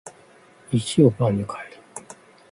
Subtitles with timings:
[0.71, 1.79] 石をパンに変える